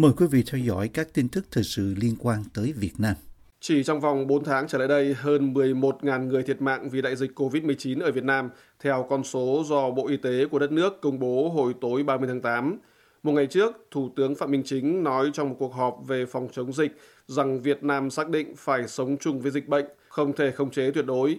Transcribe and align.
Mời 0.00 0.12
quý 0.16 0.26
vị 0.26 0.42
theo 0.46 0.60
dõi 0.60 0.88
các 0.88 1.14
tin 1.14 1.28
tức 1.28 1.44
thời 1.50 1.64
sự 1.64 1.94
liên 1.96 2.16
quan 2.18 2.44
tới 2.54 2.72
Việt 2.76 2.92
Nam. 2.98 3.14
Chỉ 3.60 3.84
trong 3.84 4.00
vòng 4.00 4.26
4 4.26 4.44
tháng 4.44 4.68
trở 4.68 4.78
lại 4.78 4.88
đây, 4.88 5.14
hơn 5.14 5.54
11.000 5.54 6.26
người 6.26 6.42
thiệt 6.42 6.62
mạng 6.62 6.88
vì 6.90 7.02
đại 7.02 7.16
dịch 7.16 7.30
COVID-19 7.34 8.02
ở 8.02 8.12
Việt 8.12 8.24
Nam, 8.24 8.50
theo 8.82 9.06
con 9.10 9.24
số 9.24 9.62
do 9.66 9.90
Bộ 9.90 10.08
Y 10.08 10.16
tế 10.16 10.46
của 10.46 10.58
đất 10.58 10.72
nước 10.72 11.00
công 11.00 11.18
bố 11.18 11.48
hồi 11.48 11.74
tối 11.80 12.02
30 12.02 12.28
tháng 12.28 12.40
8. 12.40 12.78
Một 13.22 13.32
ngày 13.32 13.46
trước, 13.46 13.86
Thủ 13.90 14.10
tướng 14.16 14.34
Phạm 14.34 14.50
Minh 14.50 14.62
Chính 14.64 15.04
nói 15.04 15.30
trong 15.32 15.48
một 15.48 15.56
cuộc 15.58 15.74
họp 15.74 15.98
về 16.06 16.26
phòng 16.26 16.48
chống 16.52 16.72
dịch 16.72 16.92
rằng 17.26 17.60
Việt 17.60 17.84
Nam 17.84 18.10
xác 18.10 18.28
định 18.28 18.56
phải 18.56 18.88
sống 18.88 19.16
chung 19.20 19.40
với 19.40 19.50
dịch 19.50 19.68
bệnh, 19.68 19.86
không 20.08 20.32
thể 20.32 20.50
khống 20.50 20.70
chế 20.70 20.90
tuyệt 20.90 21.06
đối. 21.06 21.38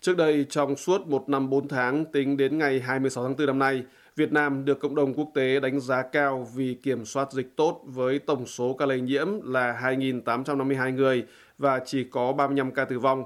Trước 0.00 0.16
đây, 0.16 0.46
trong 0.50 0.76
suốt 0.76 1.06
một 1.06 1.28
năm 1.28 1.50
4 1.50 1.68
tháng 1.68 2.04
tính 2.04 2.36
đến 2.36 2.58
ngày 2.58 2.80
26 2.80 3.24
tháng 3.24 3.36
4 3.36 3.46
năm 3.46 3.58
nay, 3.58 3.82
Việt 4.16 4.32
Nam 4.32 4.64
được 4.64 4.80
cộng 4.80 4.94
đồng 4.94 5.14
quốc 5.14 5.30
tế 5.34 5.60
đánh 5.60 5.80
giá 5.80 6.02
cao 6.02 6.48
vì 6.54 6.74
kiểm 6.74 7.04
soát 7.04 7.32
dịch 7.32 7.56
tốt 7.56 7.82
với 7.84 8.18
tổng 8.18 8.46
số 8.46 8.72
ca 8.72 8.86
lây 8.86 9.00
nhiễm 9.00 9.26
là 9.44 9.80
2.852 9.82 10.94
người 10.94 11.24
và 11.58 11.80
chỉ 11.86 12.04
có 12.04 12.32
35 12.32 12.70
ca 12.70 12.84
tử 12.84 12.98
vong. 12.98 13.24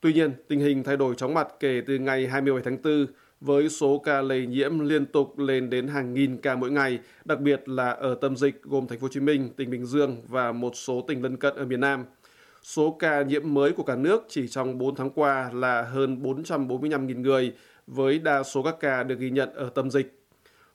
Tuy 0.00 0.12
nhiên, 0.12 0.32
tình 0.48 0.60
hình 0.60 0.84
thay 0.84 0.96
đổi 0.96 1.14
chóng 1.14 1.34
mặt 1.34 1.48
kể 1.60 1.82
từ 1.86 1.98
ngày 1.98 2.26
27 2.26 2.62
tháng 2.64 2.82
4 2.82 3.06
với 3.40 3.68
số 3.68 3.98
ca 3.98 4.22
lây 4.22 4.46
nhiễm 4.46 4.78
liên 4.78 5.06
tục 5.06 5.38
lên 5.38 5.70
đến 5.70 5.88
hàng 5.88 6.14
nghìn 6.14 6.36
ca 6.36 6.56
mỗi 6.56 6.70
ngày, 6.70 6.98
đặc 7.24 7.40
biệt 7.40 7.68
là 7.68 7.90
ở 7.90 8.14
tâm 8.14 8.36
dịch 8.36 8.62
gồm 8.62 8.86
thành 8.86 8.98
phố 8.98 9.04
Hồ 9.04 9.08
Chí 9.12 9.20
Minh, 9.20 9.50
tỉnh 9.56 9.70
Bình 9.70 9.86
Dương 9.86 10.22
và 10.28 10.52
một 10.52 10.76
số 10.76 11.04
tỉnh 11.08 11.22
lân 11.22 11.36
cận 11.36 11.56
ở 11.56 11.64
miền 11.64 11.80
Nam. 11.80 12.04
Số 12.66 12.96
ca 12.98 13.22
nhiễm 13.22 13.54
mới 13.54 13.72
của 13.72 13.82
cả 13.82 13.96
nước 13.96 14.24
chỉ 14.28 14.48
trong 14.48 14.78
4 14.78 14.94
tháng 14.94 15.10
qua 15.10 15.50
là 15.52 15.82
hơn 15.82 16.22
445.000 16.22 17.20
người, 17.20 17.52
với 17.86 18.18
đa 18.18 18.42
số 18.42 18.62
các 18.62 18.76
ca 18.80 19.02
được 19.02 19.18
ghi 19.18 19.30
nhận 19.30 19.54
ở 19.54 19.70
tâm 19.74 19.90
dịch. 19.90 20.20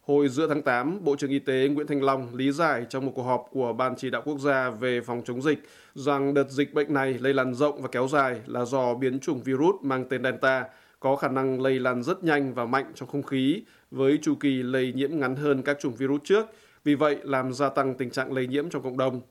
Hồi 0.02 0.30
giữa 0.30 0.48
tháng 0.48 0.62
8, 0.62 1.04
Bộ 1.04 1.16
trưởng 1.16 1.30
Y 1.30 1.40
tế 1.40 1.68
Nguyễn 1.68 1.88
Thanh 1.88 2.04
Long 2.04 2.36
lý 2.36 2.52
giải 2.52 2.86
trong 2.90 3.06
một 3.06 3.12
cuộc 3.16 3.24
họp 3.24 3.46
của 3.52 3.74
Ban 3.74 3.96
chỉ 3.98 4.10
đạo 4.10 4.22
quốc 4.26 4.40
gia 4.40 4.70
về 4.70 5.02
phòng 5.02 5.22
chống 5.26 5.42
dịch 5.42 5.60
rằng 5.96 6.34
đợt 6.34 6.50
dịch 6.50 6.74
bệnh 6.74 6.94
này 6.94 7.18
lây 7.22 7.34
lan 7.34 7.54
rộng 7.54 7.82
và 7.82 7.88
kéo 7.92 8.08
dài 8.08 8.42
là 8.46 8.66
do 8.66 8.94
biến 8.94 9.20
chủng 9.20 9.44
virus 9.44 9.76
mang 9.82 10.06
tên 10.10 10.24
Delta 10.24 10.66
có 11.00 11.16
khả 11.16 11.28
năng 11.28 11.62
lây 11.62 11.80
lan 11.80 12.04
rất 12.04 12.24
nhanh 12.24 12.54
và 12.54 12.66
mạnh 12.66 12.92
trong 12.96 13.10
không 13.10 13.24
khí 13.24 13.64
với 13.92 14.20
chu 14.22 14.36
kỳ 14.36 14.64
lây 14.64 14.94
nhiễm 14.94 15.20
ngắn 15.20 15.36
hơn 15.36 15.62
các 15.62 15.78
chủng 15.80 15.96
virus 15.96 16.22
trước, 16.24 16.46
vì 16.84 16.96
vậy 16.96 17.18
làm 17.24 17.54
gia 17.54 17.70
tăng 17.70 17.96
tình 17.96 18.10
trạng 18.10 18.34
lây 18.34 18.48
nhiễm 18.48 18.70
trong 18.70 18.84
cộng 18.84 18.98
đồng. 18.98 19.22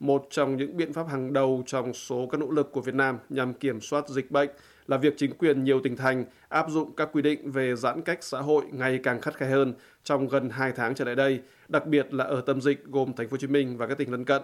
Một 0.00 0.26
trong 0.30 0.56
những 0.56 0.76
biện 0.76 0.92
pháp 0.92 1.08
hàng 1.08 1.32
đầu 1.32 1.62
trong 1.66 1.94
số 1.94 2.28
các 2.32 2.40
nỗ 2.40 2.50
lực 2.50 2.72
của 2.72 2.80
Việt 2.80 2.94
Nam 2.94 3.18
nhằm 3.28 3.54
kiểm 3.54 3.80
soát 3.80 4.08
dịch 4.08 4.30
bệnh 4.30 4.50
là 4.86 4.96
việc 4.96 5.14
chính 5.16 5.32
quyền 5.38 5.64
nhiều 5.64 5.80
tỉnh 5.80 5.96
thành 5.96 6.24
áp 6.48 6.66
dụng 6.70 6.96
các 6.96 7.08
quy 7.12 7.22
định 7.22 7.50
về 7.50 7.76
giãn 7.76 8.02
cách 8.02 8.18
xã 8.24 8.40
hội 8.40 8.64
ngày 8.72 9.00
càng 9.02 9.20
khắt 9.20 9.36
khe 9.36 9.46
hơn 9.46 9.74
trong 10.04 10.28
gần 10.28 10.50
2 10.50 10.72
tháng 10.72 10.94
trở 10.94 11.04
lại 11.04 11.14
đây, 11.14 11.40
đặc 11.68 11.86
biệt 11.86 12.14
là 12.14 12.24
ở 12.24 12.40
tâm 12.40 12.60
dịch 12.60 12.84
gồm 12.84 13.12
thành 13.12 13.28
phố 13.28 13.32
Hồ 13.32 13.36
Chí 13.36 13.46
Minh 13.46 13.76
và 13.76 13.86
các 13.86 13.98
tỉnh 13.98 14.12
lân 14.12 14.24
cận. 14.24 14.42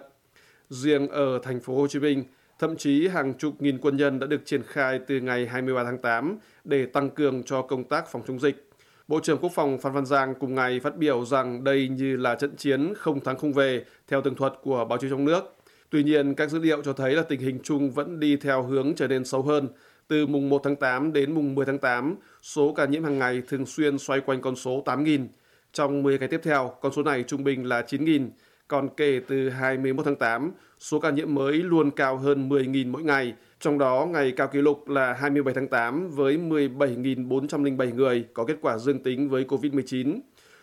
Riêng 0.69 1.07
ở 1.07 1.39
thành 1.43 1.59
phố 1.59 1.75
Hồ 1.75 1.87
Chí 1.87 1.99
Minh, 1.99 2.23
thậm 2.59 2.77
chí 2.77 3.07
hàng 3.07 3.33
chục 3.33 3.61
nghìn 3.61 3.77
quân 3.77 3.97
nhân 3.97 4.19
đã 4.19 4.27
được 4.27 4.41
triển 4.45 4.63
khai 4.63 4.99
từ 5.07 5.19
ngày 5.19 5.47
23 5.47 5.83
tháng 5.83 5.97
8 5.97 6.37
để 6.63 6.85
tăng 6.85 7.09
cường 7.09 7.43
cho 7.43 7.61
công 7.61 7.83
tác 7.83 8.07
phòng 8.11 8.21
chống 8.27 8.39
dịch. 8.39 8.66
Bộ 9.07 9.19
trưởng 9.19 9.37
Quốc 9.37 9.51
phòng 9.55 9.77
Phan 9.77 9.93
Văn 9.93 10.05
Giang 10.05 10.35
cùng 10.39 10.55
ngày 10.55 10.79
phát 10.79 10.97
biểu 10.97 11.25
rằng 11.25 11.63
đây 11.63 11.87
như 11.87 12.17
là 12.17 12.35
trận 12.35 12.55
chiến 12.55 12.93
không 12.97 13.19
thắng 13.19 13.37
không 13.37 13.53
về 13.53 13.85
theo 14.07 14.21
tường 14.21 14.35
thuật 14.35 14.53
của 14.61 14.85
báo 14.85 14.97
chí 14.97 15.07
trong 15.09 15.25
nước. 15.25 15.55
Tuy 15.89 16.03
nhiên, 16.03 16.35
các 16.35 16.49
dữ 16.49 16.59
liệu 16.59 16.81
cho 16.83 16.93
thấy 16.93 17.13
là 17.13 17.23
tình 17.23 17.39
hình 17.39 17.59
chung 17.63 17.91
vẫn 17.91 18.19
đi 18.19 18.35
theo 18.35 18.63
hướng 18.63 18.95
trở 18.95 19.07
nên 19.07 19.25
xấu 19.25 19.41
hơn. 19.41 19.67
Từ 20.07 20.27
mùng 20.27 20.49
1 20.49 20.61
tháng 20.63 20.75
8 20.75 21.13
đến 21.13 21.31
mùng 21.31 21.55
10 21.55 21.65
tháng 21.65 21.77
8, 21.77 22.15
số 22.41 22.73
ca 22.73 22.85
nhiễm 22.85 23.03
hàng 23.03 23.19
ngày 23.19 23.41
thường 23.47 23.65
xuyên 23.65 23.97
xoay 23.97 24.19
quanh 24.19 24.41
con 24.41 24.55
số 24.55 24.83
8.000. 24.85 25.27
Trong 25.73 26.03
10 26.03 26.19
ngày 26.19 26.27
tiếp 26.27 26.41
theo, 26.43 26.73
con 26.81 26.91
số 26.93 27.03
này 27.03 27.23
trung 27.23 27.43
bình 27.43 27.65
là 27.65 27.81
9.000. 27.81 28.29
Còn 28.67 28.89
kể 28.97 29.21
từ 29.27 29.49
21 29.49 30.05
tháng 30.05 30.15
8, 30.15 30.51
số 30.79 30.99
ca 30.99 31.09
nhiễm 31.09 31.33
mới 31.33 31.53
luôn 31.53 31.91
cao 31.91 32.17
hơn 32.17 32.49
10.000 32.49 32.91
mỗi 32.91 33.03
ngày, 33.03 33.33
trong 33.59 33.77
đó 33.77 34.07
ngày 34.11 34.31
cao 34.31 34.47
kỷ 34.47 34.61
lục 34.61 34.89
là 34.89 35.13
27 35.13 35.53
tháng 35.53 35.67
8 35.67 36.09
với 36.09 36.37
17.407 36.37 37.95
người 37.95 38.25
có 38.33 38.45
kết 38.45 38.57
quả 38.61 38.77
dương 38.77 39.03
tính 39.03 39.29
với 39.29 39.43
COVID-19. 39.43 40.19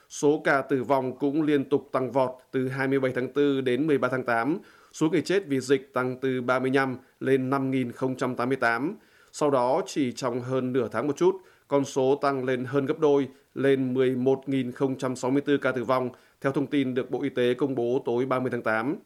Số 0.08 0.40
ca 0.44 0.62
tử 0.62 0.82
vong 0.82 1.18
cũng 1.18 1.42
liên 1.42 1.64
tục 1.64 1.88
tăng 1.92 2.12
vọt 2.12 2.30
từ 2.50 2.68
27 2.68 3.12
tháng 3.14 3.32
4 3.34 3.64
đến 3.64 3.86
13 3.86 4.08
tháng 4.08 4.24
8, 4.24 4.58
số 4.92 5.08
người 5.08 5.22
chết 5.22 5.46
vì 5.46 5.60
dịch 5.60 5.94
tăng 5.94 6.16
từ 6.20 6.40
35 6.40 6.98
lên 7.20 7.50
5.088. 7.50 8.94
Sau 9.32 9.50
đó 9.50 9.82
chỉ 9.86 10.12
trong 10.12 10.40
hơn 10.40 10.72
nửa 10.72 10.88
tháng 10.88 11.06
một 11.06 11.16
chút, 11.16 11.36
con 11.68 11.84
số 11.84 12.18
tăng 12.22 12.44
lên 12.44 12.64
hơn 12.64 12.86
gấp 12.86 12.98
đôi, 12.98 13.28
lên 13.54 13.94
11.064 13.94 15.58
ca 15.58 15.72
tử 15.72 15.84
vong, 15.84 16.10
theo 16.44 16.52
thông 16.52 16.66
tin 16.66 16.94
được 16.94 17.10
Bộ 17.10 17.22
Y 17.22 17.28
tế 17.28 17.54
công 17.54 17.74
bố 17.74 18.02
tối 18.04 18.26
30 18.26 18.50
tháng 18.50 18.62
8. 18.62 18.96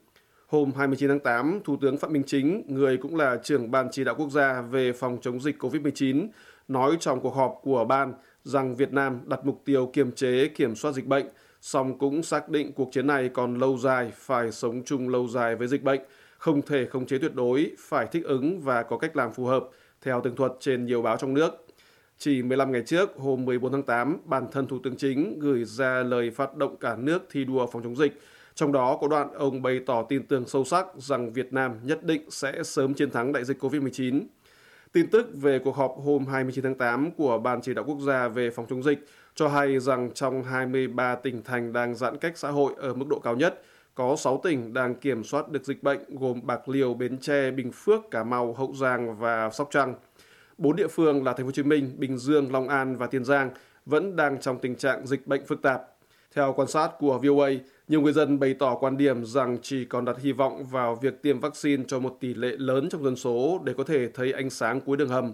Hôm 0.47 0.73
29 0.77 1.09
tháng 1.09 1.21
8, 1.21 1.61
Thủ 1.65 1.77
tướng 1.81 1.99
Phạm 1.99 2.13
Minh 2.13 2.23
Chính, 2.27 2.63
người 2.69 2.97
cũng 2.97 3.17
là 3.17 3.37
trưởng 3.43 3.71
Ban 3.71 3.89
chỉ 3.93 4.05
đạo 4.05 4.15
quốc 4.19 4.31
gia 4.31 4.61
về 4.61 4.93
phòng 4.93 5.19
chống 5.21 5.41
dịch 5.41 5.63
COVID-19, 5.63 6.29
nói 6.69 6.97
trong 7.01 7.21
cuộc 7.21 7.35
họp 7.35 7.55
của 7.63 7.85
Ban 7.85 8.13
rằng 8.43 8.77
Việt 8.77 8.93
Nam 8.93 9.21
đặt 9.27 9.41
mục 9.45 9.63
tiêu 9.65 9.91
kiềm 9.93 10.13
chế 10.13 10.49
kiểm 10.49 10.75
soát 10.75 10.93
dịch 10.93 11.07
bệnh, 11.07 11.27
song 11.61 11.99
cũng 11.99 12.23
xác 12.23 12.49
định 12.49 12.73
cuộc 12.73 12.89
chiến 12.93 13.07
này 13.07 13.29
còn 13.29 13.59
lâu 13.59 13.79
dài, 13.79 14.13
phải 14.15 14.53
sống 14.53 14.83
chung 14.85 15.09
lâu 15.09 15.29
dài 15.29 15.57
với 15.57 15.69
dịch 15.69 15.83
bệnh, 15.83 16.01
không 16.39 16.63
thể 16.63 16.87
khống 16.87 17.07
chế 17.07 17.19
tuyệt 17.19 17.35
đối, 17.35 17.71
phải 17.79 18.07
thích 18.07 18.25
ứng 18.25 18.61
và 18.61 18.83
có 18.83 18.99
cách 18.99 19.17
làm 19.17 19.33
phù 19.33 19.45
hợp, 19.45 19.65
theo 20.03 20.21
tường 20.21 20.37
thuật 20.37 20.53
trên 20.61 20.87
nhiều 20.87 21.03
báo 21.03 21.17
trong 21.17 21.35
nước. 21.35 21.68
Chỉ 22.21 22.43
15 22.43 22.73
ngày 22.73 22.83
trước, 22.87 23.17
hôm 23.17 23.45
14 23.45 23.73
tháng 23.73 23.83
8, 23.83 24.19
bản 24.25 24.47
thân 24.53 24.67
Thủ 24.67 24.79
tướng 24.83 24.97
Chính 24.97 25.39
gửi 25.39 25.65
ra 25.65 26.03
lời 26.03 26.31
phát 26.31 26.57
động 26.57 26.77
cả 26.77 26.97
nước 26.97 27.27
thi 27.31 27.45
đua 27.45 27.67
phòng 27.67 27.83
chống 27.83 27.97
dịch. 27.97 28.21
Trong 28.55 28.73
đó 28.73 28.99
có 29.01 29.09
đoạn 29.09 29.33
ông 29.35 29.63
bày 29.63 29.81
tỏ 29.87 30.03
tin 30.03 30.27
tưởng 30.27 30.47
sâu 30.47 30.65
sắc 30.65 30.87
rằng 30.97 31.33
Việt 31.33 31.53
Nam 31.53 31.73
nhất 31.83 32.05
định 32.05 32.31
sẽ 32.31 32.63
sớm 32.63 32.95
chiến 32.95 33.11
thắng 33.11 33.33
đại 33.33 33.45
dịch 33.45 33.65
COVID-19. 33.65 34.21
Tin 34.93 35.07
tức 35.11 35.29
về 35.35 35.59
cuộc 35.59 35.77
họp 35.77 35.95
hôm 36.05 36.27
29 36.27 36.65
tháng 36.65 36.75
8 36.75 37.11
của 37.11 37.39
Ban 37.39 37.63
chỉ 37.63 37.75
đạo 37.75 37.85
quốc 37.89 38.01
gia 38.01 38.29
về 38.29 38.51
phòng 38.51 38.67
chống 38.71 38.83
dịch 38.83 39.07
cho 39.35 39.49
hay 39.49 39.79
rằng 39.79 40.11
trong 40.15 40.43
23 40.43 41.15
tỉnh 41.15 41.43
thành 41.43 41.73
đang 41.73 41.95
giãn 41.95 42.19
cách 42.19 42.39
xã 42.39 42.51
hội 42.51 42.73
ở 42.77 42.95
mức 42.95 43.07
độ 43.09 43.19
cao 43.19 43.37
nhất, 43.37 43.63
có 43.95 44.17
6 44.17 44.41
tỉnh 44.45 44.75
đang 44.75 44.95
kiểm 44.95 45.25
soát 45.25 45.49
được 45.49 45.65
dịch 45.65 45.83
bệnh 45.83 46.01
gồm 46.09 46.41
Bạc 46.47 46.69
Liêu, 46.69 46.95
Bến 46.95 47.19
Tre, 47.19 47.51
Bình 47.51 47.73
Phước, 47.73 48.11
Cà 48.11 48.25
Mau, 48.25 48.55
Hậu 48.55 48.75
Giang 48.75 49.19
và 49.19 49.51
Sóc 49.51 49.69
Trăng. 49.71 49.95
Bốn 50.59 50.77
địa 50.77 50.89
phương 50.89 51.25
là 51.25 51.33
Thành 51.33 51.45
phố 51.45 51.47
Hồ 51.47 51.51
Chí 51.51 51.63
Minh, 51.63 51.93
Bình 51.97 52.19
Dương, 52.19 52.53
Long 52.53 52.69
An 52.69 52.97
và 52.97 53.07
Tiền 53.07 53.25
Giang 53.25 53.51
vẫn 53.87 54.17
đang 54.17 54.41
trong 54.41 54.59
tình 54.59 54.77
trạng 54.77 55.07
dịch 55.07 55.27
bệnh 55.27 55.47
phức 55.47 55.63
tạp. 55.63 55.83
Theo 56.35 56.53
quan 56.57 56.69
sát 56.69 56.91
của 56.99 57.19
VOA, 57.19 57.51
nhiều 57.89 58.01
người 58.01 58.13
dân 58.13 58.39
bày 58.39 58.55
tỏ 58.55 58.75
quan 58.75 58.97
điểm 58.97 59.25
rằng 59.25 59.59
chỉ 59.63 59.85
còn 59.85 60.05
đặt 60.05 60.17
hy 60.19 60.33
vọng 60.33 60.65
vào 60.65 60.95
việc 60.95 61.23
tiêm 61.23 61.41
vaccine 61.41 61.85
cho 61.89 61.99
một 61.99 62.17
tỷ 62.21 62.35
lệ 62.35 62.57
lớn 62.59 62.89
trong 62.91 63.05
dân 63.05 63.17
số 63.17 63.61
để 63.65 63.73
có 63.77 63.85
thể 63.85 64.09
thấy 64.09 64.33
ánh 64.33 64.51
sáng 64.51 64.81
cuối 64.81 64.97
đường 64.97 65.09
hầm. 65.09 65.33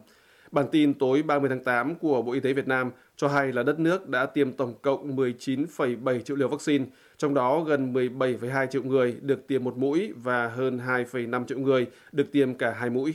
Bản 0.50 0.66
tin 0.72 0.94
tối 0.94 1.22
30 1.22 1.48
tháng 1.48 1.64
8 1.64 1.94
của 1.94 2.22
Bộ 2.22 2.32
Y 2.32 2.40
tế 2.40 2.52
Việt 2.52 2.68
Nam 2.68 2.90
cho 3.16 3.28
hay 3.28 3.52
là 3.52 3.62
đất 3.62 3.78
nước 3.78 4.08
đã 4.08 4.26
tiêm 4.26 4.52
tổng 4.52 4.74
cộng 4.82 5.16
19,7 5.16 6.20
triệu 6.20 6.36
liều 6.36 6.48
vaccine, 6.48 6.84
trong 7.16 7.34
đó 7.34 7.60
gần 7.60 7.92
17,2 7.92 8.66
triệu 8.66 8.82
người 8.82 9.16
được 9.20 9.46
tiêm 9.46 9.64
một 9.64 9.76
mũi 9.76 10.12
và 10.16 10.48
hơn 10.48 10.80
2,5 10.86 11.44
triệu 11.44 11.58
người 11.58 11.86
được 12.12 12.32
tiêm 12.32 12.54
cả 12.54 12.70
hai 12.70 12.90
mũi. 12.90 13.14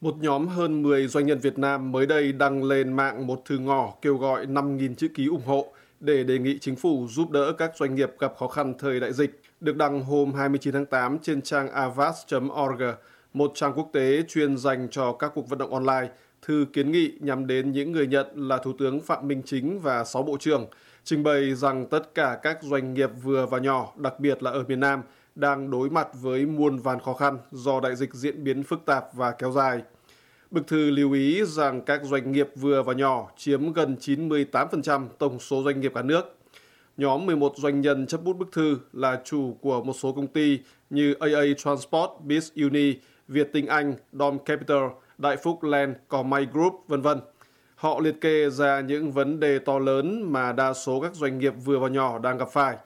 Một 0.00 0.14
nhóm 0.20 0.48
hơn 0.48 0.82
10 0.82 1.06
doanh 1.06 1.26
nhân 1.26 1.38
Việt 1.38 1.58
Nam 1.58 1.92
mới 1.92 2.06
đây 2.06 2.32
đăng 2.32 2.64
lên 2.64 2.92
mạng 2.92 3.26
một 3.26 3.42
thư 3.44 3.58
ngỏ 3.58 3.94
kêu 4.02 4.16
gọi 4.16 4.46
5.000 4.46 4.94
chữ 4.94 5.08
ký 5.14 5.26
ủng 5.26 5.42
hộ 5.46 5.72
để 6.00 6.24
đề 6.24 6.38
nghị 6.38 6.58
chính 6.58 6.76
phủ 6.76 7.06
giúp 7.10 7.30
đỡ 7.30 7.52
các 7.58 7.72
doanh 7.76 7.94
nghiệp 7.94 8.10
gặp 8.18 8.32
khó 8.38 8.48
khăn 8.48 8.74
thời 8.78 9.00
đại 9.00 9.12
dịch, 9.12 9.40
được 9.60 9.76
đăng 9.76 10.02
hôm 10.02 10.34
29 10.34 10.72
tháng 10.72 10.86
8 10.86 11.18
trên 11.18 11.42
trang 11.42 11.70
avas.org, 11.70 12.82
một 13.32 13.52
trang 13.54 13.72
quốc 13.76 13.90
tế 13.92 14.22
chuyên 14.28 14.56
dành 14.56 14.88
cho 14.90 15.12
các 15.12 15.32
cuộc 15.34 15.48
vận 15.48 15.58
động 15.58 15.74
online. 15.74 16.08
Thư 16.42 16.66
kiến 16.72 16.92
nghị 16.92 17.12
nhằm 17.20 17.46
đến 17.46 17.72
những 17.72 17.92
người 17.92 18.06
nhận 18.06 18.26
là 18.34 18.58
Thủ 18.58 18.72
tướng 18.78 19.00
Phạm 19.00 19.28
Minh 19.28 19.42
Chính 19.44 19.80
và 19.80 20.04
6 20.04 20.22
bộ 20.22 20.36
trưởng, 20.40 20.66
trình 21.04 21.22
bày 21.22 21.54
rằng 21.54 21.86
tất 21.86 22.14
cả 22.14 22.38
các 22.42 22.58
doanh 22.62 22.94
nghiệp 22.94 23.10
vừa 23.22 23.46
và 23.46 23.58
nhỏ, 23.58 23.92
đặc 23.96 24.20
biệt 24.20 24.42
là 24.42 24.50
ở 24.50 24.64
miền 24.68 24.80
Nam, 24.80 25.02
đang 25.38 25.70
đối 25.70 25.90
mặt 25.90 26.08
với 26.20 26.46
muôn 26.46 26.76
vàn 26.76 27.00
khó 27.00 27.14
khăn 27.14 27.38
do 27.50 27.80
đại 27.80 27.96
dịch 27.96 28.14
diễn 28.14 28.44
biến 28.44 28.62
phức 28.62 28.84
tạp 28.84 29.04
và 29.14 29.30
kéo 29.30 29.52
dài. 29.52 29.82
Bức 30.50 30.66
thư 30.66 30.90
lưu 30.90 31.12
ý 31.12 31.44
rằng 31.44 31.80
các 31.80 32.00
doanh 32.04 32.32
nghiệp 32.32 32.48
vừa 32.56 32.82
và 32.82 32.92
nhỏ 32.92 33.30
chiếm 33.36 33.72
gần 33.72 33.96
98% 34.00 35.06
tổng 35.18 35.38
số 35.40 35.62
doanh 35.62 35.80
nghiệp 35.80 35.92
cả 35.94 36.02
nước. 36.02 36.36
Nhóm 36.96 37.26
11 37.26 37.52
doanh 37.56 37.80
nhân 37.80 38.06
chấp 38.06 38.24
bút 38.24 38.32
bức 38.32 38.52
thư 38.52 38.78
là 38.92 39.20
chủ 39.24 39.56
của 39.60 39.82
một 39.82 39.92
số 39.92 40.12
công 40.12 40.26
ty 40.26 40.58
như 40.90 41.14
AA 41.20 41.42
Transport, 41.56 42.10
Biz 42.26 42.64
Uni, 42.64 42.94
Việt 43.28 43.52
Tinh 43.52 43.66
Anh, 43.66 43.94
Dom 44.12 44.38
Capital, 44.38 44.82
Đại 45.18 45.36
Phúc 45.36 45.62
Land, 45.62 45.96
Cò 46.08 46.22
May 46.22 46.46
Group, 46.52 46.84
vân 46.88 47.02
vân. 47.02 47.20
Họ 47.74 48.00
liệt 48.00 48.20
kê 48.20 48.50
ra 48.50 48.80
những 48.80 49.12
vấn 49.12 49.40
đề 49.40 49.58
to 49.58 49.78
lớn 49.78 50.32
mà 50.32 50.52
đa 50.52 50.72
số 50.72 51.00
các 51.00 51.14
doanh 51.14 51.38
nghiệp 51.38 51.54
vừa 51.64 51.78
và 51.78 51.88
nhỏ 51.88 52.18
đang 52.18 52.38
gặp 52.38 52.48
phải. 52.52 52.76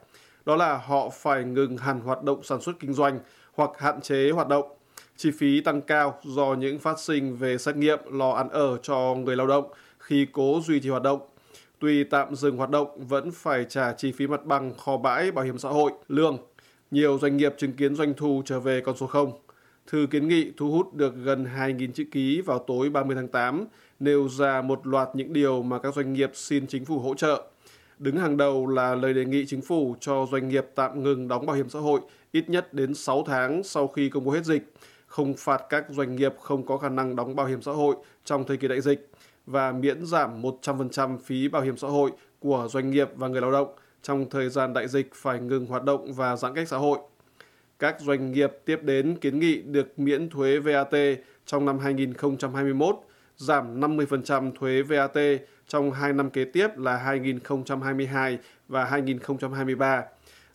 Đó 0.44 0.56
là 0.56 0.76
họ 0.76 1.08
phải 1.08 1.44
ngừng 1.44 1.76
hẳn 1.76 2.00
hoạt 2.00 2.22
động 2.22 2.42
sản 2.42 2.60
xuất 2.60 2.80
kinh 2.80 2.92
doanh 2.92 3.18
hoặc 3.54 3.70
hạn 3.78 4.00
chế 4.00 4.30
hoạt 4.30 4.48
động 4.48 4.76
chi 5.16 5.30
phí 5.30 5.60
tăng 5.60 5.82
cao 5.82 6.18
do 6.22 6.54
những 6.54 6.78
phát 6.78 6.98
sinh 6.98 7.36
về 7.36 7.58
xét 7.58 7.76
nghiệm 7.76 7.98
lo 8.10 8.30
ăn 8.30 8.48
ở 8.48 8.78
cho 8.82 9.14
người 9.14 9.36
lao 9.36 9.46
động 9.46 9.72
khi 9.98 10.26
cố 10.32 10.60
duy 10.64 10.80
trì 10.80 10.88
hoạt 10.88 11.02
động. 11.02 11.20
tuy 11.78 12.04
tạm 12.04 12.34
dừng 12.34 12.56
hoạt 12.56 12.70
động 12.70 13.06
vẫn 13.08 13.30
phải 13.30 13.64
trả 13.68 13.92
chi 13.92 14.12
phí 14.12 14.26
mặt 14.26 14.44
bằng, 14.44 14.74
kho 14.74 14.96
bãi, 14.96 15.30
bảo 15.30 15.44
hiểm 15.44 15.58
xã 15.58 15.68
hội, 15.68 15.92
lương. 16.08 16.38
Nhiều 16.90 17.18
doanh 17.18 17.36
nghiệp 17.36 17.54
chứng 17.58 17.72
kiến 17.72 17.94
doanh 17.94 18.14
thu 18.14 18.42
trở 18.44 18.60
về 18.60 18.80
con 18.80 18.96
số 18.96 19.06
0. 19.06 19.32
Thư 19.86 20.06
kiến 20.10 20.28
nghị 20.28 20.52
thu 20.56 20.70
hút 20.70 20.94
được 20.94 21.14
gần 21.24 21.46
2.000 21.56 21.92
chữ 21.92 22.04
ký 22.10 22.40
vào 22.40 22.58
tối 22.58 22.90
30 22.90 23.16
tháng 23.16 23.28
8, 23.28 23.64
nêu 24.00 24.28
ra 24.28 24.62
một 24.62 24.86
loạt 24.86 25.08
những 25.14 25.32
điều 25.32 25.62
mà 25.62 25.78
các 25.78 25.94
doanh 25.94 26.12
nghiệp 26.12 26.30
xin 26.34 26.66
chính 26.66 26.84
phủ 26.84 26.98
hỗ 26.98 27.14
trợ. 27.14 27.42
Đứng 28.02 28.16
hàng 28.16 28.36
đầu 28.36 28.66
là 28.66 28.94
lời 28.94 29.14
đề 29.14 29.24
nghị 29.24 29.46
chính 29.46 29.62
phủ 29.62 29.96
cho 30.00 30.26
doanh 30.32 30.48
nghiệp 30.48 30.66
tạm 30.74 31.02
ngừng 31.02 31.28
đóng 31.28 31.46
bảo 31.46 31.56
hiểm 31.56 31.68
xã 31.68 31.78
hội 31.78 32.00
ít 32.32 32.50
nhất 32.50 32.74
đến 32.74 32.94
6 32.94 33.24
tháng 33.26 33.62
sau 33.62 33.88
khi 33.88 34.08
công 34.08 34.24
bố 34.24 34.30
hết 34.30 34.44
dịch, 34.44 34.72
không 35.06 35.34
phạt 35.34 35.62
các 35.68 35.84
doanh 35.90 36.16
nghiệp 36.16 36.34
không 36.40 36.66
có 36.66 36.76
khả 36.76 36.88
năng 36.88 37.16
đóng 37.16 37.36
bảo 37.36 37.46
hiểm 37.46 37.62
xã 37.62 37.72
hội 37.72 37.96
trong 38.24 38.44
thời 38.44 38.56
kỳ 38.56 38.68
đại 38.68 38.80
dịch 38.80 39.10
và 39.46 39.72
miễn 39.72 40.06
giảm 40.06 40.42
100% 40.42 41.18
phí 41.18 41.48
bảo 41.48 41.62
hiểm 41.62 41.76
xã 41.76 41.88
hội 41.88 42.10
của 42.38 42.68
doanh 42.70 42.90
nghiệp 42.90 43.08
và 43.16 43.28
người 43.28 43.40
lao 43.40 43.52
động 43.52 43.68
trong 44.02 44.30
thời 44.30 44.48
gian 44.48 44.72
đại 44.72 44.88
dịch 44.88 45.14
phải 45.14 45.40
ngừng 45.40 45.66
hoạt 45.66 45.84
động 45.84 46.12
và 46.12 46.36
giãn 46.36 46.54
cách 46.54 46.68
xã 46.68 46.76
hội. 46.76 46.98
Các 47.78 48.00
doanh 48.00 48.32
nghiệp 48.32 48.52
tiếp 48.64 48.78
đến 48.82 49.16
kiến 49.20 49.38
nghị 49.38 49.62
được 49.62 49.98
miễn 49.98 50.30
thuế 50.30 50.58
VAT 50.58 50.94
trong 51.46 51.64
năm 51.64 51.78
2021, 51.78 52.96
giảm 53.36 53.80
50% 53.80 54.52
thuế 54.52 54.82
VAT 54.82 55.16
trong 55.72 55.90
hai 55.90 56.12
năm 56.12 56.30
kế 56.30 56.44
tiếp 56.44 56.78
là 56.78 56.96
2022 56.96 58.38
và 58.68 58.84
2023, 58.84 60.02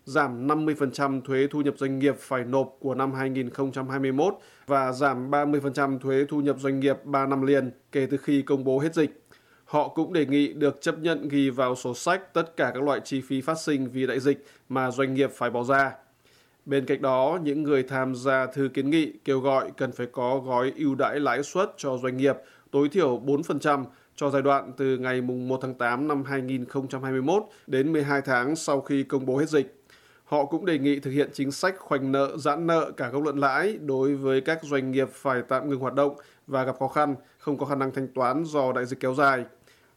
giảm 0.06 0.48
50% 0.48 1.22
thuế 1.22 1.48
thu 1.52 1.62
nhập 1.62 1.74
doanh 1.78 2.00
nghiệp 2.00 2.16
phải 2.20 2.46
nộp 2.46 2.76
của 2.80 2.96
năm 2.96 3.14
2021 3.14 4.34
và 4.68 4.92
giảm 4.92 5.32
30% 5.32 6.00
thuế 6.00 6.26
thu 6.30 6.42
nhập 6.42 6.56
doanh 6.60 6.80
nghiệp 6.80 7.06
3 7.06 7.26
năm 7.26 7.42
liền 7.42 7.72
kể 7.92 8.08
từ 8.12 8.18
khi 8.18 8.42
công 8.42 8.64
bố 8.64 8.80
hết 8.80 8.96
dịch. 8.96 9.22
Họ 9.66 9.88
cũng 9.88 10.14
đề 10.14 10.26
nghị 10.26 10.54
được 10.54 10.82
chấp 10.82 11.00
nhận 11.00 11.28
ghi 11.28 11.50
vào 11.50 11.76
sổ 11.76 11.94
sách 11.94 12.34
tất 12.34 12.58
cả 12.58 12.72
các 12.74 12.84
loại 12.84 13.00
chi 13.04 13.22
phí 13.22 13.42
phát 13.42 13.60
sinh 13.60 13.90
vì 13.90 14.08
đại 14.08 14.20
dịch 14.20 14.46
mà 14.70 14.92
doanh 14.92 15.14
nghiệp 15.14 15.32
phải 15.36 15.50
bỏ 15.50 15.64
ra. 15.64 15.92
Bên 16.66 16.86
cạnh 16.86 17.02
đó, 17.02 17.40
những 17.44 17.64
người 17.64 17.84
tham 17.84 18.16
gia 18.16 18.46
thư 18.46 18.70
kiến 18.74 18.90
nghị 18.90 19.14
kêu 19.26 19.40
gọi 19.40 19.72
cần 19.78 19.92
phải 19.92 20.08
có 20.12 20.40
gói 20.46 20.74
ưu 20.76 20.96
đãi 20.96 21.20
lãi 21.20 21.44
suất 21.44 21.72
cho 21.78 21.98
doanh 21.98 22.18
nghiệp 22.18 22.36
tối 22.72 22.90
thiểu 22.90 23.22
4% 23.26 23.86
cho 24.18 24.30
giai 24.30 24.42
đoạn 24.42 24.72
từ 24.78 24.98
ngày 24.98 25.22
1 25.22 25.60
tháng 25.62 25.74
8 25.74 26.08
năm 26.08 26.24
2021 26.24 27.44
đến 27.68 27.94
12 27.94 28.22
tháng 28.22 28.56
sau 28.56 28.82
khi 28.82 29.04
công 29.04 29.26
bố 29.26 29.38
hết 29.38 29.50
dịch. 29.50 29.84
Họ 30.24 30.46
cũng 30.46 30.66
đề 30.66 30.80
nghị 30.80 31.00
thực 31.00 31.12
hiện 31.12 31.30
chính 31.34 31.52
sách 31.52 31.76
khoanh 31.80 32.12
nợ, 32.12 32.38
giãn 32.38 32.68
nợ 32.68 32.92
cả 32.98 33.10
gốc 33.10 33.24
lẫn 33.24 33.38
lãi 33.38 33.78
đối 33.82 34.16
với 34.16 34.42
các 34.42 34.60
doanh 34.64 34.92
nghiệp 34.92 35.10
phải 35.14 35.42
tạm 35.50 35.70
ngừng 35.70 35.80
hoạt 35.80 35.94
động 35.94 36.16
và 36.48 36.64
gặp 36.64 36.76
khó 36.80 36.88
khăn, 36.88 37.16
không 37.38 37.58
có 37.58 37.66
khả 37.66 37.76
năng 37.76 37.92
thanh 37.92 38.08
toán 38.08 38.44
do 38.46 38.72
đại 38.72 38.86
dịch 38.86 39.00
kéo 39.00 39.14
dài. 39.14 39.46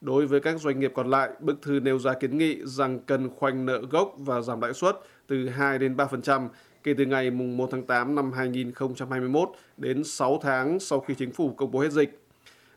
Đối 0.00 0.26
với 0.26 0.40
các 0.40 0.61
doanh 0.61 0.81
nghiệp 0.81 0.93
còn 0.94 1.11
lại, 1.11 1.31
bức 1.40 1.62
thư 1.62 1.81
nêu 1.81 1.99
ra 1.99 2.12
kiến 2.12 2.38
nghị 2.38 2.56
rằng 2.64 2.99
cần 2.99 3.31
khoanh 3.37 3.67
nợ 3.67 3.82
gốc 3.90 4.14
và 4.19 4.40
giảm 4.40 4.61
lãi 4.61 4.72
suất 4.75 4.96
từ 5.26 5.49
2 5.49 5.78
đến 5.78 5.96
3% 5.96 6.49
kể 6.82 6.94
từ 6.99 7.05
ngày 7.05 7.31
1 7.31 7.69
tháng 7.70 7.87
8 7.87 8.14
năm 8.14 8.32
2021 8.32 9.49
đến 9.76 10.05
6 10.05 10.38
tháng 10.43 10.81
sau 10.81 11.00
khi 11.00 11.14
chính 11.14 11.32
phủ 11.32 11.55
công 11.56 11.70
bố 11.70 11.81
hết 11.81 11.93
dịch. 11.93 12.19